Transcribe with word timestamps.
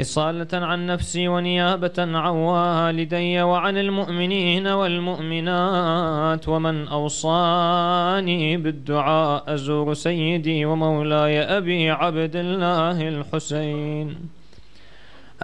إصالة 0.00 0.48
عن 0.52 0.86
نفسي 0.86 1.28
ونيابة 1.28 1.92
عن 1.98 2.34
والدي 2.34 3.42
وعن 3.42 3.78
المؤمنين 3.78 4.66
والمؤمنات 4.66 6.48
ومن 6.48 6.88
أوصاني 6.88 8.56
بالدعاء. 8.56 9.54
أزور 9.54 9.94
سيدي 9.94 10.64
ومولاي 10.64 11.42
أبي 11.42 11.90
عبد 11.90 12.36
الله 12.36 13.08
الحسين. 13.08 14.30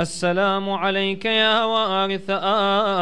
السلام 0.00 0.70
عليك 0.70 1.24
يا 1.24 1.64
وارث 1.64 2.30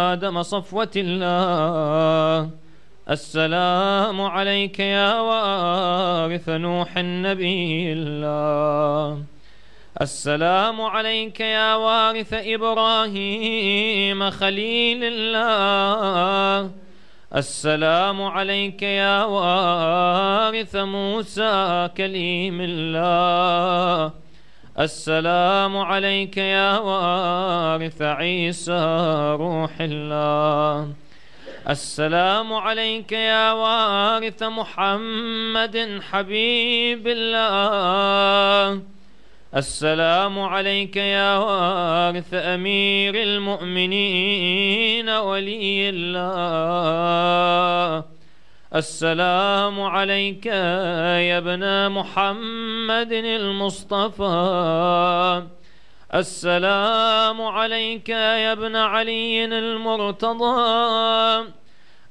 آدم 0.08 0.42
صفوة 0.42 0.94
الله. 0.96 2.50
السلام 3.10 4.20
عليك 4.20 4.78
يا 4.80 5.20
وارث 5.20 6.48
نوح 6.48 6.98
النبي 6.98 7.92
الله. 7.92 9.31
السلام 10.02 10.80
عليك 10.80 11.40
يا 11.40 11.74
وارث 11.74 12.32
إبراهيم 12.34 14.30
خليل 14.30 15.00
الله. 15.04 16.70
السلام 17.36 18.22
عليك 18.22 18.82
يا 18.82 19.24
وارث 19.24 20.76
موسى 20.76 21.88
كليم 21.96 22.58
الله. 22.60 24.12
السلام 24.78 25.78
عليك 25.78 26.36
يا 26.36 26.78
وارث 26.78 28.02
عيسى 28.02 28.82
روح 29.38 29.80
الله. 29.80 30.88
السلام 31.68 32.52
عليك 32.52 33.12
يا 33.12 33.52
وارث 33.52 34.42
محمد 34.42 36.00
حبيب 36.10 37.08
الله. 37.08 38.91
السلام 39.56 40.40
عليك 40.40 40.96
يا 40.96 41.36
وارث 41.36 42.34
أمير 42.34 43.14
المؤمنين 43.22 45.08
ولي 45.08 45.88
الله. 45.88 46.44
السلام 48.74 49.80
عليك 49.80 50.46
يا 50.46 51.38
ابن 51.38 51.92
محمد 51.92 53.12
المصطفى. 53.12 54.32
السلام 56.14 57.42
عليك 57.42 58.08
يا 58.08 58.52
ابن 58.52 58.76
علي 58.76 59.44
المرتضى. 59.44 60.52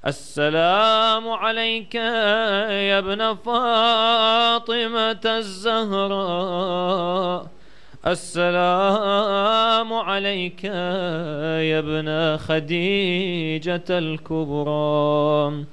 السلام 0.08 1.30
عليك 1.30 1.96
يا 1.96 3.00
ابن 3.00 3.36
فاطمة 3.36 5.22
الزهراء. 5.26 6.58
السلام 8.08 9.94
عليك 9.94 10.64
يا 10.64 11.80
ابن 11.80 12.38
خديجة 12.38 13.84
الكبرى. 13.90 15.66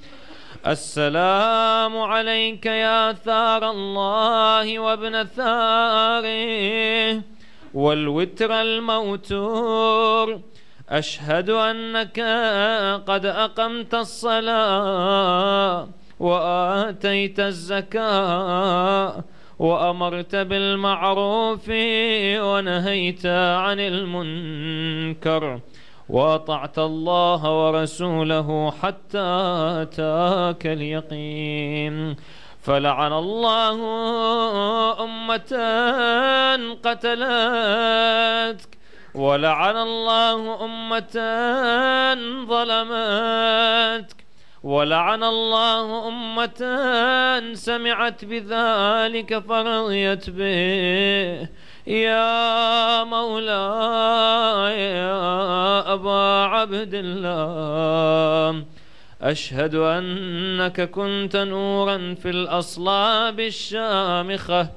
السلام 0.67 1.97
عليك 1.97 2.65
يا 2.65 3.13
ثار 3.13 3.71
الله 3.71 4.79
وابن 4.79 5.23
ثاره. 5.23 7.21
والوتر 7.73 8.61
الموتور. 8.61 10.39
أشهد 10.89 11.49
أنك 11.49 12.19
قد 13.07 13.25
أقمت 13.25 13.93
الصلاة 13.95 15.87
وآتيت 16.19 17.39
الزكاة 17.39 19.23
وأمرت 19.59 20.35
بالمعروف 20.35 21.69
ونهيت 22.49 23.25
عن 23.25 23.79
المنكر 23.79 25.59
وأطعت 26.09 26.79
الله 26.79 27.65
ورسوله 27.65 28.71
حتى 28.71 29.27
أتاك 29.81 30.67
اليقين 30.67 32.15
فلعن 32.61 33.13
الله 33.13 33.73
أمة 35.03 35.53
قتلتك 36.83 38.78
ولعن 39.15 39.77
الله 39.77 40.65
أمة 40.65 41.15
ظلمتك. 42.45 44.15
ولعن 44.63 45.23
الله 45.23 46.07
أمة 46.07 46.61
سمعت 47.53 48.25
بذلك 48.25 49.39
فرضيت 49.39 50.29
به. 50.29 51.47
يا 51.87 53.03
مولاي 53.03 54.79
يا 54.79 55.93
أبا 55.93 56.45
عبد 56.45 56.93
الله 56.93 58.63
أشهد 59.21 59.75
أنك 59.75 60.81
كنت 60.91 61.35
نورا 61.35 62.15
في 62.21 62.29
الأصلاب 62.29 63.39
الشامخة 63.39 64.69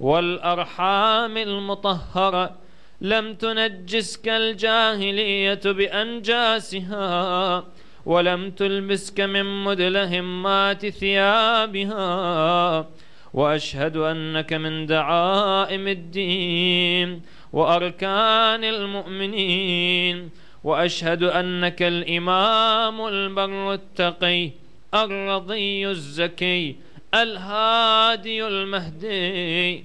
والأرحام 0.00 1.36
المطهرة. 1.36 2.65
لم 3.00 3.34
تنجسك 3.34 4.28
الجاهلية 4.28 5.60
بأنجاسها 5.64 7.64
ولم 8.06 8.50
تلبسك 8.50 9.20
من 9.20 9.64
مدلهمات 9.64 10.86
ثيابها. 10.86 12.88
وأشهد 13.34 13.96
أنك 13.96 14.52
من 14.52 14.86
دعائم 14.86 15.88
الدين 15.88 17.22
وأركان 17.52 18.64
المؤمنين. 18.64 20.30
وأشهد 20.64 21.22
أنك 21.22 21.82
الإمام 21.82 23.06
البر 23.06 23.74
التقي 23.74 24.50
الرضي 24.94 25.88
الزكي 25.88 26.76
الهادي 27.14 28.46
المهدي. 28.46 29.84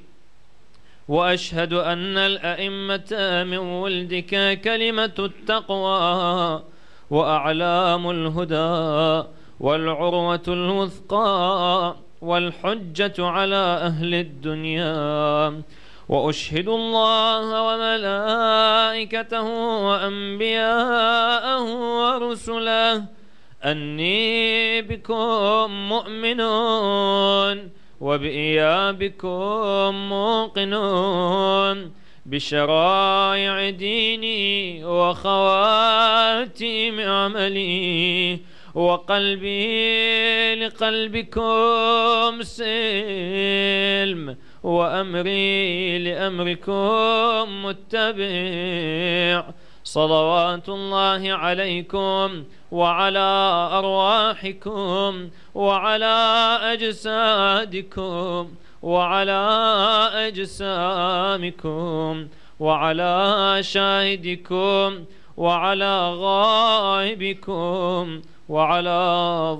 وأشهد 1.11 1.73
أن 1.73 2.17
الأئمة 2.17 3.43
من 3.43 3.57
ولدك 3.57 4.61
كلمة 4.63 5.11
التقوى 5.19 6.63
وأعلام 7.09 8.09
الهدى 8.09 9.27
والعروة 9.59 10.41
الوثقى 10.47 11.95
والحجة 12.21 13.13
على 13.19 13.55
أهل 13.55 14.13
الدنيا. 14.13 15.61
وأشهد 16.09 16.67
الله 16.67 17.61
وملائكته 17.63 19.43
وأنبياءه 19.87 21.63
ورسله. 22.01 23.05
أني 23.65 24.81
بكم 24.81 25.71
مؤمنون. 25.89 27.80
وبإيابكم 28.01 29.95
موقنون 30.09 31.91
بشرائع 32.25 33.69
ديني 33.69 34.85
وخواتيم 34.85 36.29
عملي 36.99 38.39
وقلبي 38.75 40.55
لقلبكم 40.55 42.41
سلم 42.41 44.37
وأمري 44.63 45.99
لأمركم 45.99 47.65
متبع 47.65 49.43
صلوات 49.83 50.69
الله 50.69 51.33
عليكم 51.33 52.43
وعلى 52.71 53.19
أرواحكم 53.73 55.29
وعلى 55.55 56.57
أجسادكم 56.73 58.49
وعلى 58.81 59.41
أجسامكم 60.27 62.27
وعلى 62.59 63.57
شاهدكم 63.61 65.05
وعلى 65.37 66.13
غائبكم 66.13 68.21
وعلى 68.49 68.99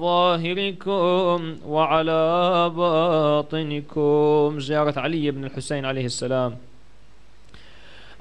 ظاهركم 0.01 1.56
وعلى 1.66 2.72
باطنكم. 2.75 4.60
زيارة 4.60 5.00
علي 5.00 5.31
بن 5.31 5.45
الحسين 5.45 5.86
عليه 5.86 6.06
السلام. 6.06 6.57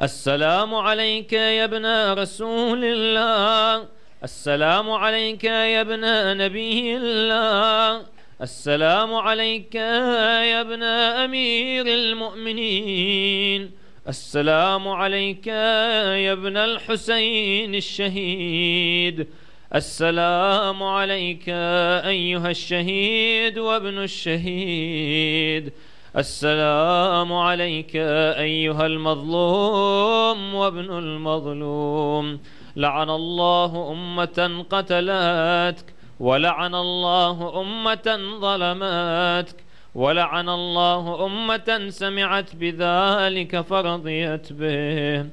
السلام 0.03 0.75
عليك 0.75 1.33
يا 1.33 1.65
ابن 1.65 2.13
رسول 2.13 2.85
الله. 2.85 3.89
السلام 4.25 4.91
عليك 4.91 5.45
يا 5.45 5.81
ابن 5.81 6.37
نبي 6.39 6.97
الله. 6.97 8.07
السلام 8.43 9.15
عليك 9.15 9.75
يا 9.75 10.61
ابن 10.61 10.83
أمير 10.83 11.87
المؤمنين. 11.87 13.71
السلام 14.09 14.89
عليك 14.89 15.47
يا 15.47 16.33
ابن 16.33 16.57
الحسين 16.57 17.75
الشهيد. 17.75 19.27
السلام 19.75 20.83
عليك 20.83 21.49
أيها 21.49 22.51
الشهيد 22.51 23.59
وابن 23.59 23.99
الشهيد. 23.99 25.73
السلام 26.17 27.33
عليك 27.33 27.97
أيها 27.97 28.87
المظلوم 28.87 30.55
وابن 30.55 30.99
المظلوم. 30.99 32.41
لعن 32.77 33.11
الله 33.11 33.93
أمة 33.93 34.65
قتلتك 34.71 35.95
ولعن 36.21 36.75
الله 36.75 37.61
أمة 37.61 38.19
ظلمتك 38.41 39.57
ولعن 39.95 40.49
الله 40.49 41.27
أمة 41.27 41.87
سمعت 41.89 42.57
بذلك 42.57 43.61
فرضيت 43.61 44.53
به. 44.53 45.27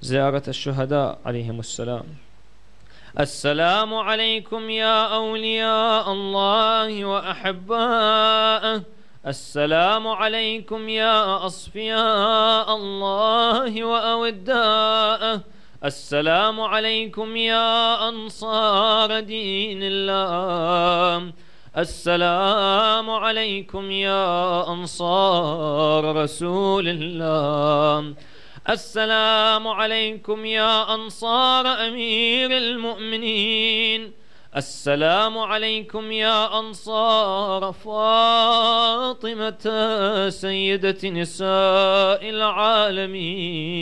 زيارة 0.00 0.42
الشهداء 0.48 1.18
عليهم 1.26 1.60
السلام. 1.60 2.04
السلام 3.20 3.94
عليكم 3.94 4.70
يا 4.70 5.14
أولياء 5.14 6.12
الله 6.12 7.04
وأحباءه. 7.04 8.82
السلام 9.26 10.08
عليكم 10.08 10.88
يا 10.88 11.46
أصفياء 11.46 12.76
الله 12.76 13.84
وأوداءه. 13.84 15.40
السلام 15.84 16.60
عليكم 16.60 17.36
يا 17.36 18.08
أنصار 18.08 19.20
دين 19.20 19.78
الله. 19.82 21.32
السلام 21.78 23.10
عليكم 23.10 23.90
يا 23.90 24.68
أنصار 24.72 26.16
رسول 26.16 26.88
الله. 26.88 28.14
السلام 28.70 29.68
عليكم 29.68 30.44
يا 30.44 30.94
أنصار 30.94 31.66
أمير 31.66 32.50
المؤمنين. 32.50 34.21
السلام 34.56 35.38
عليكم 35.38 36.12
يا 36.12 36.58
أنصار 36.58 37.72
فاطمة 37.72 39.58
سيدة 40.28 41.08
نساء 41.10 42.30
العالمين. 42.30 43.72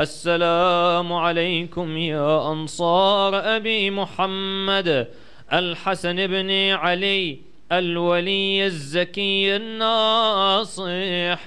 السلام 0.00 1.12
عليكم 1.12 1.96
يا 1.96 2.52
أنصار 2.52 3.56
أبي 3.56 3.90
محمد 3.90 5.08
الحسن 5.52 6.26
بن 6.26 6.50
علي 6.70 7.38
الولي 7.72 8.66
الزكي 8.66 9.56
الناصح 9.56 11.38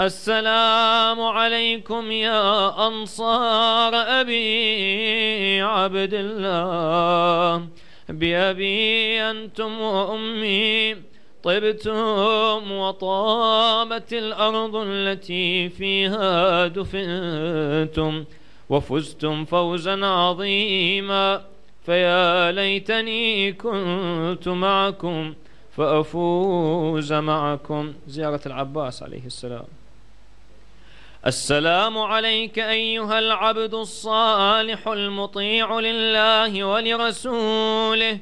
السلام 0.00 1.20
عليكم 1.20 2.10
يا 2.10 2.86
أنصار 2.86 3.94
أبي 3.94 5.60
عبد 5.60 6.14
الله. 6.14 7.66
بأبي 8.08 9.20
أنتم 9.20 9.80
وأمي 9.80 10.96
طبتم 11.42 12.72
وطابت 12.72 14.12
الأرض 14.12 14.76
التي 14.76 15.68
فيها 15.68 16.66
دفنتم 16.66 18.24
وفزتم 18.70 19.44
فوزا 19.44 20.06
عظيما. 20.06 21.42
فيا 21.86 22.52
ليتني 22.52 23.52
كنت 23.52 24.48
معكم 24.48 25.34
فأفوز 25.76 27.12
معكم. 27.12 27.92
زيارة 28.08 28.40
العباس 28.46 29.02
عليه 29.02 29.26
السلام. 29.26 29.77
السلام 31.26 31.98
عليك 31.98 32.58
أيها 32.58 33.18
العبد 33.18 33.74
الصالح 33.74 34.88
المطيع 34.88 35.80
لله 35.80 36.64
ولرسوله 36.64 38.18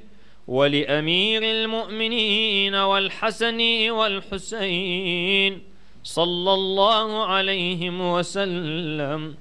ولأمير 0.49 1.43
المؤمنين 1.43 2.75
والحسن 2.75 3.91
والحسين 3.91 5.63
صلى 6.05 6.55
الله 6.55 7.27
عليهم 7.27 8.01
وسلم 8.01 9.35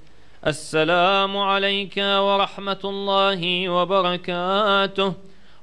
السلام 0.48 1.38
عليك 1.38 1.98
ورحمة 1.98 2.80
الله 2.84 3.70
وبركاته 3.70 5.14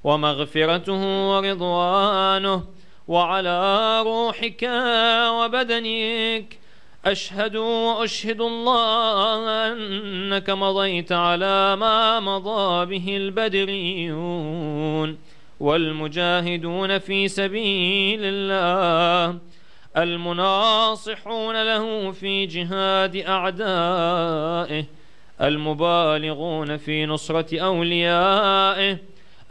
ومغفرته 0.04 1.30
ورضوانه 1.30 2.64
وعلى 3.08 4.00
روحك 4.02 4.62
وبدنك 5.28 6.61
أشهد 7.04 7.56
وأشهد 7.56 8.40
الله 8.40 9.72
أنك 9.72 10.50
مضيت 10.50 11.12
على 11.12 11.76
ما 11.76 12.20
مضى 12.20 12.86
به 12.86 13.16
البدريون 13.16 15.18
والمجاهدون 15.60 16.98
في 16.98 17.28
سبيل 17.28 18.20
الله 18.22 19.38
المناصحون 19.96 21.62
له 21.62 22.12
في 22.12 22.46
جهاد 22.46 23.16
أعدائه 23.16 24.84
المبالغون 25.40 26.76
في 26.76 27.06
نصرة 27.06 27.60
أوليائه 27.60 28.98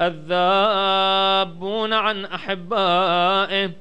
الذابون 0.02 1.94
عن 1.94 2.26
أحبائه 2.26 3.72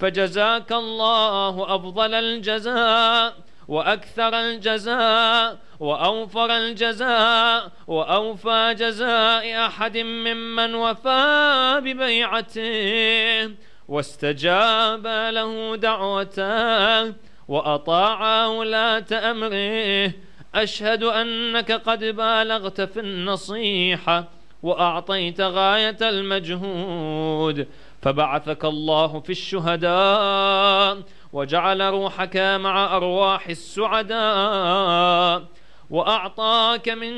فجزاك 0.00 0.72
الله 0.72 1.74
أفضل 1.74 2.14
الجزاء 2.14 3.34
وأكثر 3.68 4.34
الجزاء 4.40 5.58
وأوفر 5.80 6.56
الجزاء 6.56 7.70
وأوفى 7.86 8.74
جزاء 8.78 9.66
أحد 9.66 9.98
ممن 9.98 10.74
وفى 10.74 11.80
ببيعته 11.84 13.50
واستجاب 13.88 15.06
له 15.06 15.76
دعوته 15.76 17.14
وأطاع 17.48 18.46
ولاة 18.46 19.30
أمره 19.30 20.12
أشهد 20.54 21.02
أنك 21.04 21.72
قد 21.72 22.04
بالغت 22.04 22.80
في 22.80 23.00
النصيحة 23.00 24.24
وأعطيت 24.62 25.40
غاية 25.40 25.96
المجهود 26.02 27.66
فبعثك 28.02 28.64
الله 28.64 29.20
في 29.20 29.30
الشهداء 29.30 31.02
وجعل 31.32 31.80
روحك 31.80 32.36
مع 32.36 32.96
أرواح 32.96 33.48
السعداء 33.48 35.44
وأعطاك 35.90 36.88
من 36.88 37.14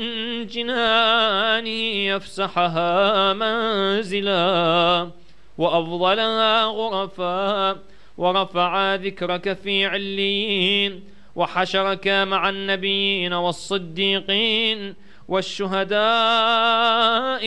جنانه 0.47 1.69
يفسحها 2.13 3.33
منزلا 3.33 5.09
وأفضلها 5.57 6.63
غرفا 6.65 7.79
ورفع 8.17 8.95
ذكرك 8.95 9.53
في 9.53 9.85
عليين 9.85 11.03
وحشرك 11.35 12.07
مع 12.07 12.49
النبيين 12.49 13.33
والصديقين 13.33 14.95
والشهداء 15.27 15.91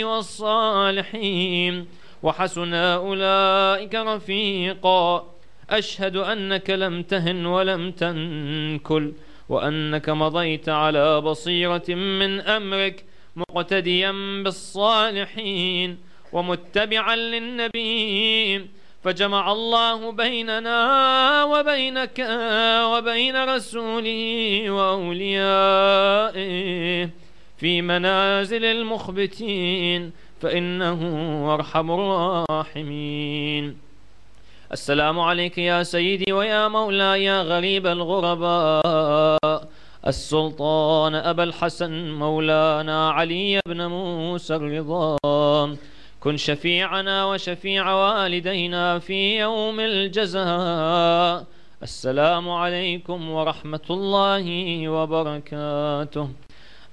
والصالحين 0.05 1.87
وحسن 2.23 2.75
أولئك 2.75 3.95
رفيقا. 3.95 5.37
أشهد 5.71 6.17
أنك 6.17 6.71
لم 6.71 7.03
تهن 7.03 7.47
ولم 7.47 7.91
تنكل 7.91 9.13
وأنك 9.49 10.09
مضيت 10.09 10.69
على 10.69 11.21
بصيرة 11.21 11.85
من 11.89 12.41
أمرك 12.41 13.05
مقتديا 13.37 14.13
بالصالحين 14.45 15.99
ومتبعا 16.33 17.17
للنبي 17.17 18.67
فجمع 19.05 19.53
الله 19.53 20.13
بيننا 20.13 21.45
وبينك 21.45 22.19
وبين 22.93 23.45
رسوله 23.45 24.65
وأوليائه 24.71 26.37
في 27.59 27.83
منازل 27.83 28.65
المخبتين. 28.65 30.13
فإنه 30.41 31.01
أرحم 31.55 31.91
الراحمين. 31.91 33.79
السلام 34.73 35.21
عليك 35.21 35.59
يا 35.59 35.83
سيدي 35.83 36.33
ويا 36.33 36.69
مولاي 36.69 37.25
يا 37.25 37.43
غريب 37.43 37.87
الغرباء. 37.87 39.69
السلطان 40.07 41.15
أبا 41.15 41.45
الحسن 41.45 42.11
مولانا 42.19 43.11
علي 43.11 43.61
بن 43.69 43.87
موسى 43.87 44.55
الرضا. 44.57 45.77
كن 46.21 46.37
شفيعنا 46.37 47.25
وشفيع 47.25 47.93
والدينا 47.93 48.99
في 48.99 49.39
يوم 49.39 49.81
الجزاء. 49.81 51.45
السلام 51.83 52.51
عليكم 52.51 53.31
ورحمة 53.31 53.87
الله 53.91 54.47
وبركاته. 54.89 56.29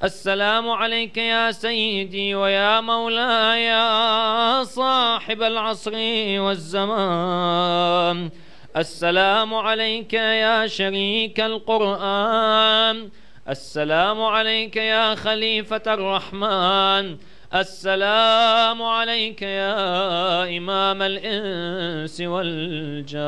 السلام 0.03 0.69
عليك 0.69 1.17
يا 1.17 1.51
سيدي 1.51 2.35
ويا 2.35 2.81
مولاي 2.81 3.63
يا 3.63 4.63
صاحب 4.63 5.41
العصر 5.41 5.91
والزمان. 6.39 8.29
السلام 8.77 9.53
عليك 9.53 10.13
يا 10.13 10.67
شريك 10.67 11.39
القرآن. 11.39 13.09
السلام 13.49 14.21
عليك 14.21 14.75
يا 14.75 15.15
خليفة 15.15 15.81
الرحمن. 15.87 17.17
السلام 17.55 18.83
عليك 18.83 19.41
يا 19.41 20.57
إمام 20.57 21.01
الإنس 21.01 22.21
والجان. 22.21 23.25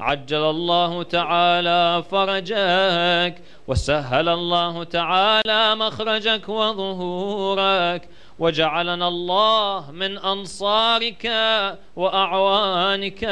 عجل 0.00 0.50
الله 0.50 1.02
تعالى 1.02 2.04
فرجك 2.10 3.42
وسهل 3.68 4.28
الله 4.28 4.84
تعالى 4.84 5.74
مخرجك 5.74 6.48
وظهورك 6.48 8.08
وجعلنا 8.38 9.08
الله 9.08 9.90
من 9.90 10.18
أنصارك 10.18 11.32
وأعوانك 11.96 13.22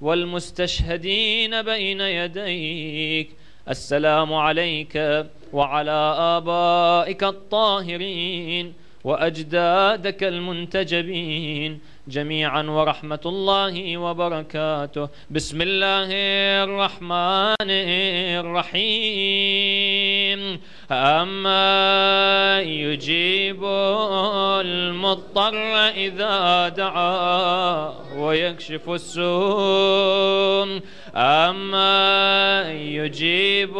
والمستشهدين 0.00 1.62
بين 1.62 2.00
يديك 2.00 3.30
السلام 3.68 4.34
عليك 4.34 5.26
وعلى 5.52 6.14
آبائك 6.18 7.24
الطاهرين 7.24 8.74
وأجدادك 9.04 10.24
المنتجبين 10.24 11.80
جميعا 12.08 12.62
ورحمة 12.62 13.20
الله 13.26 13.96
وبركاته. 13.96 15.08
بسم 15.30 15.62
الله 15.62 16.08
الرحمن 16.64 17.70
الرحيم. 18.80 20.60
أما 20.90 22.60
يجيب 22.60 23.64
المضطر 24.64 25.54
إذا 25.96 26.68
دعا 26.68 27.92
ويكشف 28.16 28.90
السوء. 28.90 30.80
أما 31.16 32.72
يجيب 32.72 33.76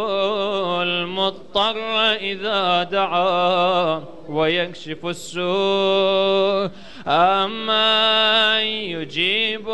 المضطر 0.82 1.41
إذا 1.56 2.82
دعا 2.82 4.04
ويكشف 4.28 5.06
السوء. 5.06 6.70
أما 7.06 8.62
يجيب 8.62 9.68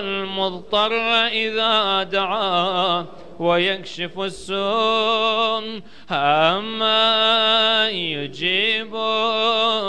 المضطر 0.00 0.92
إذا 1.26 2.02
دعا 2.02 3.06
ويكشف 3.38 4.20
السوء. 4.20 5.80
أما 6.10 7.88
يجيب 7.90 8.96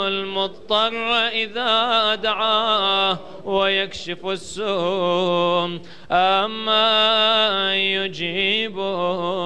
المضطر 0.08 0.96
إذا 1.28 2.16
دعاه 2.16 3.20
ويكشف 3.48 4.26
السوء 4.26 5.80
أما 6.12 7.76
يجيب 7.76 8.80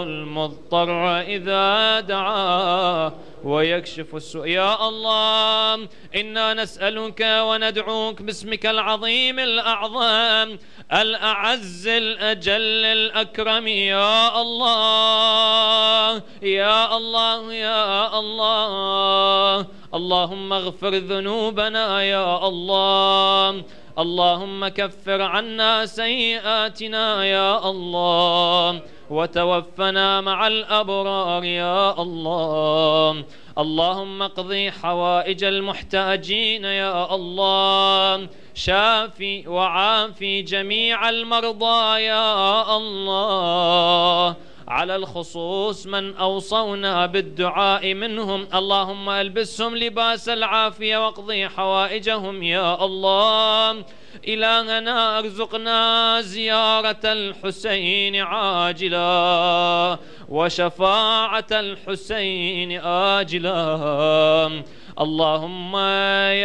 المضطر 0.08 1.20
إذا 1.20 2.00
دعاه 2.00 3.14
ويكشف 3.44 4.16
السوء. 4.16 4.48
يا 4.48 4.88
الله 4.90 5.88
إنا 6.16 6.54
نسألك 6.54 7.22
وندعوك 7.22 8.22
باسمك 8.22 8.66
العظيم 8.66 9.40
الأعظم 9.40 10.58
الأعز 10.94 11.88
الأجل 11.88 12.86
الأكرم. 12.86 13.68
يا 13.68 14.42
الله 14.42 16.22
يا 16.42 16.98
الله 16.98 17.54
يا 17.54 18.20
الله 18.20 19.66
اللهم 19.94 20.54
اغفر 20.54 20.94
ذنوبنا. 20.96 22.04
يا 22.04 22.48
الله 22.48 23.64
اللهم 24.00 24.68
كفر 24.68 25.22
عنا 25.22 25.86
سيئاتنا 25.86 27.26
يا 27.26 27.70
الله 27.70 28.82
وتوفنا 29.10 30.22
مع 30.22 30.48
الأبرار 30.48 31.44
يا 31.44 32.02
الله. 32.02 33.24
اللهم 33.58 34.22
اقضي 34.22 34.72
حوائج 34.72 35.44
المحتاجين 35.44 36.64
يا 36.64 37.16
الله. 37.16 38.28
شافي 38.54 39.48
وعافي 39.48 40.42
جميع 40.42 41.10
المرضى 41.10 42.02
يا 42.02 42.78
الله. 42.78 44.36
على 44.72 44.96
الخصوص 44.96 45.86
من 45.86 46.16
أوصونا 46.16 47.06
بالدعاء 47.06 47.94
منهم. 47.94 48.48
اللهم 48.54 49.10
ألبسهم 49.10 49.76
لباس 49.76 50.30
العافية 50.30 51.06
واقضي 51.06 51.50
حوائجهم. 51.50 52.44
يا 52.44 52.86
الله 52.86 53.84
إلهنا 54.28 55.20
أرزقنا 55.20 56.22
زيارة 56.22 57.04
الحسين 57.06 58.16
عاجلا 58.16 59.98
وشفاعة 60.30 61.52
الحسين 61.52 62.72
آجلا. 63.20 64.64
اللهم 65.00 65.78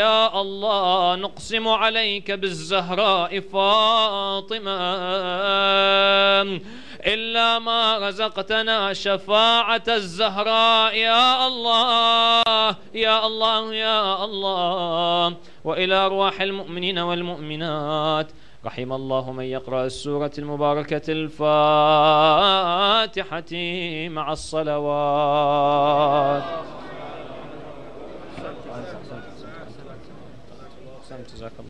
يا 0.02 0.40
الله 0.40 1.14
نقسم 1.14 1.68
عليك 1.68 2.30
بالزهراء 2.30 3.40
فاطمة. 3.40 4.76
إلا 7.06 7.58
ما 7.58 7.98
رزقتنا 7.98 8.92
شفاعة 8.92 9.82
الزهراء 9.88 10.94
يا 10.94 11.46
الله 11.46 12.42
يا 12.94 13.26
الله 13.26 13.74
يا 13.74 14.24
الله. 14.24 15.36
وإلى 15.64 15.94
أرواح 15.94 16.40
المؤمنين 16.40 16.98
والمؤمنات 16.98 18.32
رحم 18.64 18.92
الله 18.92 19.32
من 19.32 19.44
يقرأ 19.44 19.86
السورة 19.86 20.32
المباركة 20.38 21.02
الفاتحة 21.08 21.46
مع 24.08 24.32
الصلوات. 24.32 25.56